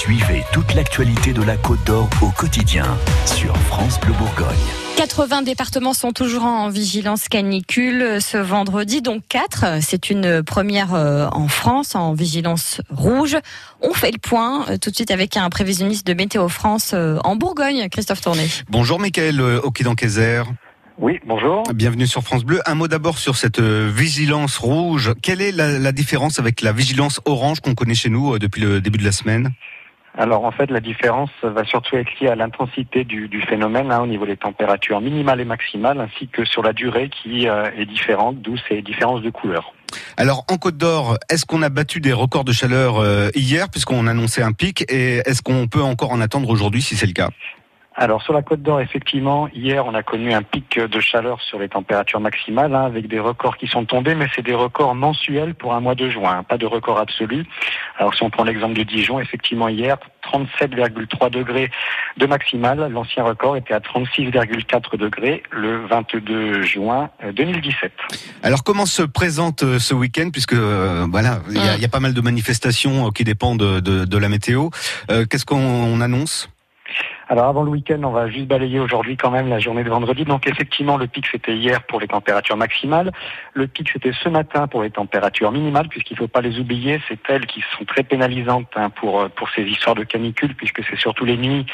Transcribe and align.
Suivez 0.00 0.44
toute 0.50 0.72
l'actualité 0.72 1.34
de 1.34 1.42
la 1.42 1.58
Côte 1.58 1.84
d'Or 1.84 2.08
au 2.22 2.30
quotidien 2.30 2.86
sur 3.26 3.54
France 3.54 4.00
Bleu 4.00 4.14
Bourgogne. 4.14 4.56
80 4.96 5.42
départements 5.42 5.92
sont 5.92 6.12
toujours 6.12 6.44
en 6.44 6.70
vigilance 6.70 7.28
canicule 7.28 8.16
ce 8.22 8.38
vendredi, 8.38 9.02
donc 9.02 9.22
4. 9.28 9.82
C'est 9.82 10.08
une 10.08 10.42
première 10.42 10.94
euh, 10.94 11.28
en 11.32 11.48
France 11.48 11.94
en 11.96 12.14
vigilance 12.14 12.80
rouge. 12.88 13.36
On 13.82 13.92
fait 13.92 14.10
le 14.10 14.16
point 14.16 14.64
euh, 14.70 14.78
tout 14.78 14.88
de 14.88 14.96
suite 14.96 15.10
avec 15.10 15.36
un 15.36 15.50
prévisionniste 15.50 16.06
de 16.06 16.14
Météo 16.14 16.48
France 16.48 16.92
euh, 16.94 17.18
en 17.22 17.36
Bourgogne, 17.36 17.86
Christophe 17.90 18.22
Tourné. 18.22 18.46
Bonjour 18.70 18.98
Michael 18.98 19.38
Okidankezer. 19.62 20.46
Oui, 20.96 21.20
bonjour. 21.26 21.64
Bienvenue 21.74 22.06
sur 22.06 22.22
France 22.22 22.44
Bleu. 22.44 22.62
Un 22.64 22.74
mot 22.74 22.88
d'abord 22.88 23.18
sur 23.18 23.36
cette 23.36 23.60
vigilance 23.60 24.56
rouge. 24.56 25.12
Quelle 25.20 25.42
est 25.42 25.52
la, 25.52 25.78
la 25.78 25.92
différence 25.92 26.38
avec 26.38 26.62
la 26.62 26.72
vigilance 26.72 27.20
orange 27.26 27.60
qu'on 27.60 27.74
connaît 27.74 27.94
chez 27.94 28.08
nous 28.08 28.38
depuis 28.38 28.62
le 28.62 28.80
début 28.80 28.98
de 28.98 29.04
la 29.04 29.12
semaine? 29.12 29.52
Alors 30.20 30.44
en 30.44 30.50
fait, 30.50 30.70
la 30.70 30.80
différence 30.80 31.30
va 31.42 31.64
surtout 31.64 31.96
être 31.96 32.10
liée 32.20 32.28
à 32.28 32.34
l'intensité 32.34 33.04
du, 33.04 33.42
phénomène 33.48 33.90
hein, 33.90 34.02
au 34.02 34.06
niveau 34.06 34.26
des 34.26 34.36
températures 34.36 35.00
minimales 35.00 35.40
et 35.40 35.46
maximales, 35.46 35.98
ainsi 35.98 36.28
que 36.28 36.44
sur 36.44 36.62
la 36.62 36.74
durée 36.74 37.08
qui 37.08 37.48
euh, 37.48 37.70
est 37.74 37.86
différente, 37.86 38.36
d'où 38.42 38.54
ces 38.68 38.82
différences 38.82 39.22
de 39.22 39.30
couleur. 39.30 39.72
Alors 40.18 40.44
en 40.50 40.58
Côte 40.58 40.76
d'Or, 40.76 41.16
est-ce 41.30 41.46
qu'on 41.46 41.62
a 41.62 41.70
battu 41.70 42.00
des 42.00 42.12
records 42.12 42.44
de 42.44 42.52
chaleur 42.52 42.98
euh, 42.98 43.30
hier 43.34 43.70
puisqu'on 43.70 44.06
annonçait 44.06 44.42
un 44.42 44.52
pic 44.52 44.84
et 44.92 45.22
est-ce 45.24 45.40
qu'on 45.40 45.68
peut 45.68 45.82
encore 45.82 46.12
en 46.12 46.20
attendre 46.20 46.50
aujourd'hui 46.50 46.82
si 46.82 46.96
c'est 46.96 47.06
le 47.06 47.14
cas? 47.14 47.30
Alors 47.96 48.22
sur 48.22 48.32
la 48.32 48.42
Côte 48.42 48.62
d'Or, 48.62 48.80
effectivement, 48.80 49.48
hier 49.52 49.84
on 49.84 49.94
a 49.94 50.02
connu 50.02 50.32
un 50.32 50.42
pic 50.42 50.78
de 50.78 51.00
chaleur 51.00 51.40
sur 51.42 51.58
les 51.58 51.68
températures 51.68 52.20
maximales 52.20 52.74
hein, 52.74 52.84
avec 52.84 53.08
des 53.08 53.18
records 53.18 53.56
qui 53.56 53.66
sont 53.66 53.84
tombés, 53.84 54.14
mais 54.14 54.26
c'est 54.34 54.42
des 54.42 54.54
records 54.54 54.94
mensuels 54.94 55.54
pour 55.54 55.74
un 55.74 55.80
mois 55.80 55.96
de 55.96 56.08
juin, 56.08 56.38
hein, 56.38 56.42
pas 56.44 56.56
de 56.56 56.66
record 56.66 56.98
absolu. 56.98 57.46
Alors 57.98 58.14
si 58.14 58.22
on 58.22 58.30
prend 58.30 58.44
l'exemple 58.44 58.74
de 58.74 58.84
Dijon, 58.84 59.18
effectivement 59.18 59.68
hier 59.68 59.98
37,3 60.32 61.30
degrés 61.30 61.70
de 62.16 62.26
maximal, 62.26 62.90
l'ancien 62.92 63.24
record 63.24 63.56
était 63.56 63.74
à 63.74 63.80
36,4 63.80 64.96
degrés 64.96 65.42
le 65.50 65.86
22 65.86 66.62
juin 66.62 67.10
2017. 67.34 67.92
Euh, 67.92 68.16
Alors 68.42 68.62
comment 68.62 68.86
se 68.86 69.02
présente 69.02 69.62
euh, 69.62 69.78
ce 69.78 69.94
week-end 69.94 70.30
puisque 70.32 70.52
euh, 70.52 71.06
voilà 71.10 71.40
il 71.50 71.56
y, 71.56 71.84
a 71.84 71.88
pas 71.88 72.00
mal 72.00 72.14
de 72.14 72.20
manifestations 72.20 73.10
qui 73.10 73.24
dépendent 73.24 73.80
de, 73.80 74.18
la 74.18 74.28
météo. 74.28 74.68
Qu'est-ce 75.08 75.46
qu'on 75.46 76.00
annonce? 76.00 76.48
Alors 77.30 77.46
avant 77.46 77.62
le 77.62 77.70
week-end, 77.70 78.02
on 78.02 78.10
va 78.10 78.28
juste 78.28 78.48
balayer 78.48 78.80
aujourd'hui 78.80 79.16
quand 79.16 79.30
même 79.30 79.48
la 79.48 79.60
journée 79.60 79.84
de 79.84 79.88
vendredi. 79.88 80.24
Donc 80.24 80.48
effectivement, 80.48 80.96
le 80.96 81.06
pic 81.06 81.24
c'était 81.30 81.54
hier 81.54 81.80
pour 81.84 82.00
les 82.00 82.08
températures 82.08 82.56
maximales. 82.56 83.12
Le 83.54 83.68
pic 83.68 83.88
c'était 83.92 84.10
ce 84.12 84.28
matin 84.28 84.66
pour 84.66 84.82
les 84.82 84.90
températures 84.90 85.52
minimales, 85.52 85.86
puisqu'il 85.86 86.14
ne 86.14 86.18
faut 86.18 86.26
pas 86.26 86.40
les 86.40 86.58
oublier, 86.58 87.00
c'est 87.06 87.20
elles 87.28 87.46
qui 87.46 87.62
sont 87.78 87.84
très 87.84 88.02
pénalisantes 88.02 88.66
hein, 88.74 88.90
pour 88.90 89.20
euh, 89.20 89.28
pour 89.28 89.48
ces 89.50 89.62
histoires 89.62 89.94
de 89.94 90.02
canicule, 90.02 90.56
puisque 90.56 90.82
c'est 90.84 90.98
surtout 90.98 91.24
les 91.24 91.36
nuits 91.36 91.66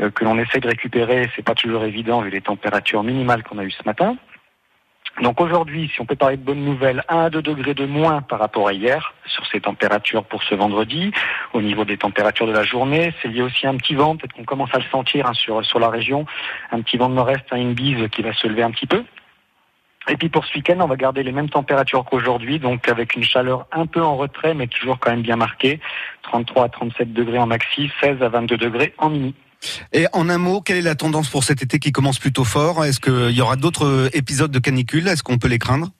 euh, 0.00 0.10
que 0.10 0.24
l'on 0.24 0.38
essaie 0.38 0.60
de 0.60 0.68
récupérer. 0.68 1.28
C'est 1.36 1.44
pas 1.44 1.54
toujours 1.54 1.84
évident 1.84 2.22
vu 2.22 2.30
les 2.30 2.40
températures 2.40 3.02
minimales 3.02 3.42
qu'on 3.42 3.58
a 3.58 3.64
eues 3.64 3.70
ce 3.70 3.84
matin. 3.84 4.16
Donc 5.22 5.40
aujourd'hui, 5.40 5.90
si 5.92 6.00
on 6.00 6.04
peut 6.04 6.14
parler 6.14 6.36
de 6.36 6.42
bonnes 6.42 6.64
nouvelles, 6.64 7.02
1 7.08 7.18
à 7.24 7.30
2 7.30 7.42
degrés 7.42 7.74
de 7.74 7.86
moins 7.86 8.22
par 8.22 8.38
rapport 8.38 8.68
à 8.68 8.72
hier 8.72 9.14
sur 9.26 9.44
ces 9.48 9.60
températures 9.60 10.24
pour 10.24 10.42
ce 10.44 10.54
vendredi. 10.54 11.12
Au 11.52 11.60
niveau 11.60 11.84
des 11.84 11.96
températures 11.96 12.46
de 12.46 12.52
la 12.52 12.62
journée, 12.62 13.12
c'est 13.20 13.28
lié 13.28 13.42
aussi 13.42 13.66
à 13.66 13.70
un 13.70 13.76
petit 13.76 13.94
vent, 13.94 14.16
peut-être 14.16 14.32
qu'on 14.32 14.44
commence 14.44 14.72
à 14.74 14.78
le 14.78 14.84
sentir 14.84 15.26
hein, 15.26 15.34
sur, 15.34 15.64
sur 15.64 15.80
la 15.80 15.88
région, 15.88 16.24
un 16.70 16.82
petit 16.82 16.96
vent 16.96 17.08
de 17.08 17.14
nord-est, 17.14 17.44
hein, 17.50 17.56
une 17.56 17.74
bise 17.74 18.08
qui 18.10 18.22
va 18.22 18.32
se 18.32 18.46
lever 18.46 18.62
un 18.62 18.70
petit 18.70 18.86
peu. 18.86 19.02
Et 20.08 20.16
puis 20.16 20.28
pour 20.28 20.44
ce 20.46 20.54
week-end, 20.54 20.78
on 20.80 20.86
va 20.86 20.96
garder 20.96 21.22
les 21.22 21.32
mêmes 21.32 21.50
températures 21.50 22.04
qu'aujourd'hui, 22.04 22.58
donc 22.58 22.88
avec 22.88 23.14
une 23.14 23.24
chaleur 23.24 23.66
un 23.72 23.86
peu 23.86 24.02
en 24.02 24.16
retrait, 24.16 24.54
mais 24.54 24.68
toujours 24.68 24.98
quand 24.98 25.10
même 25.10 25.22
bien 25.22 25.36
marquée. 25.36 25.80
33 26.22 26.64
à 26.64 26.68
37 26.68 27.12
degrés 27.12 27.38
en 27.38 27.46
maxi, 27.46 27.90
16 28.00 28.22
à 28.22 28.28
22 28.28 28.56
degrés 28.56 28.94
en 28.98 29.10
mini. 29.10 29.34
Et 29.92 30.06
en 30.12 30.28
un 30.28 30.38
mot, 30.38 30.60
quelle 30.60 30.76
est 30.76 30.82
la 30.82 30.94
tendance 30.94 31.28
pour 31.28 31.44
cet 31.44 31.62
été 31.62 31.78
qui 31.78 31.92
commence 31.92 32.18
plutôt 32.18 32.44
fort? 32.44 32.84
Est-ce 32.84 33.00
qu'il 33.00 33.36
y 33.36 33.40
aura 33.40 33.56
d'autres 33.56 34.10
épisodes 34.12 34.50
de 34.50 34.58
canicule? 34.58 35.08
Est-ce 35.08 35.22
qu'on 35.22 35.38
peut 35.38 35.48
les 35.48 35.58
craindre? 35.58 35.90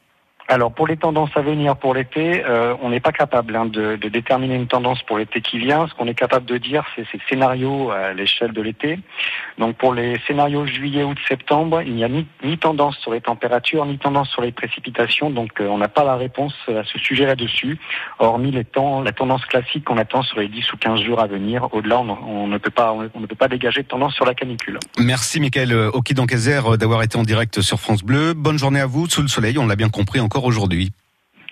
Alors 0.51 0.73
pour 0.73 0.87
les 0.87 0.97
tendances 0.97 1.31
à 1.35 1.43
venir 1.43 1.77
pour 1.77 1.93
l'été, 1.93 2.43
euh, 2.47 2.75
on 2.81 2.89
n'est 2.89 3.01
pas 3.01 3.13
capable 3.13 3.55
hein, 3.55 3.67
de, 3.67 3.97
de, 3.97 4.09
déterminer 4.09 4.55
une 4.55 4.67
tendance 4.67 5.03
pour 5.03 5.19
l'été 5.19 5.43
qui 5.43 5.59
vient. 5.59 5.87
Ce 5.89 5.95
qu'on 5.95 6.07
est 6.07 6.15
capable 6.15 6.47
de 6.47 6.57
dire, 6.57 6.87
c'est 6.97 7.05
ces 7.13 7.21
scénarios 7.29 7.91
à 7.91 8.15
l'échelle 8.15 8.53
de 8.53 8.63
l'été. 8.63 8.99
Donc 9.59 9.77
pour 9.77 9.93
les 9.93 10.19
scénarios 10.27 10.65
juillet, 10.65 11.05
août, 11.05 11.19
septembre, 11.29 11.83
il 11.83 11.95
n'y 11.95 12.03
a 12.03 12.09
ni, 12.09 12.27
ni, 12.43 12.57
tendance 12.57 12.97
sur 12.97 13.13
les 13.13 13.21
températures, 13.21 13.85
ni 13.85 13.99
tendance 13.99 14.31
sur 14.31 14.41
les 14.41 14.51
précipitations. 14.51 15.29
Donc 15.29 15.61
euh, 15.61 15.67
on 15.69 15.77
n'a 15.77 15.89
pas 15.89 16.03
la 16.03 16.17
réponse 16.17 16.55
à 16.69 16.83
ce 16.83 16.99
sujet 16.99 17.27
là-dessus, 17.27 17.79
hormis 18.19 18.51
les 18.51 18.65
temps, 18.65 19.03
la 19.03 19.13
tendance 19.13 19.45
classique 19.45 19.85
qu'on 19.85 19.99
attend 19.99 20.23
sur 20.23 20.41
les 20.41 20.49
10 20.49 20.73
ou 20.73 20.79
15 20.79 21.03
jours 21.03 21.21
à 21.21 21.27
venir. 21.27 21.69
Au-delà, 21.73 21.99
on, 22.01 22.47
ne 22.47 22.57
peut 22.57 22.71
pas, 22.71 22.95
on 22.95 23.21
ne 23.21 23.27
peut 23.27 23.37
pas 23.37 23.49
dégager 23.49 23.83
de 23.83 23.89
tendance 23.89 24.15
sur 24.15 24.25
la 24.25 24.33
canicule. 24.33 24.79
Merci 24.99 25.41
Michael 25.41 25.75
Okidankezer 25.93 26.79
d'avoir 26.79 27.03
été 27.03 27.19
en 27.19 27.23
direct 27.23 27.61
sur 27.61 27.79
France 27.79 28.03
Bleu. 28.03 28.33
Bonne 28.33 28.59
journée 28.59 28.81
à 28.81 28.87
vous 28.87 29.07
sous 29.11 29.21
le 29.21 29.29
soleil, 29.29 29.59
on 29.59 29.67
l'a 29.67 29.77
bien 29.77 29.91
compris 29.91 30.21
encore 30.21 30.38
aujourd'hui. 30.45 30.93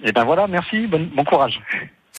Et 0.03 0.09
eh 0.09 0.13
ben 0.13 0.25
voilà, 0.25 0.47
merci, 0.47 0.87
bon, 0.87 1.09
bon 1.15 1.25
courage. 1.25 1.61